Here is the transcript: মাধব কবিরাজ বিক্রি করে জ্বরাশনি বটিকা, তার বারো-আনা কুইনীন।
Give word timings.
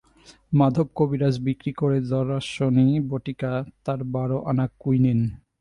মাধব 0.53 0.87
কবিরাজ 0.95 1.35
বিক্রি 1.39 1.71
করে 1.73 1.97
জ্বরাশনি 2.01 2.87
বটিকা, 3.09 3.51
তার 3.85 3.99
বারো-আনা 4.13 4.65
কুইনীন। 4.79 5.19